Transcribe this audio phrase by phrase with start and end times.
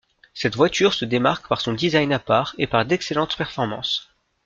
[0.33, 4.09] Cette voiture se démarque par son design à part et par d'excellente performance.